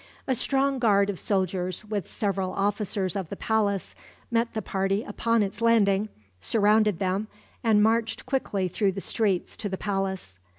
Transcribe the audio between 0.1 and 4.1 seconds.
A strong guard of soldiers, with several officers of the palace,